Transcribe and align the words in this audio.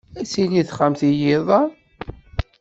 Ad 0.19 0.27
tili 0.31 0.61
texxamt 0.67 1.01
i 1.09 1.11
yiḍ-a? 1.21 1.61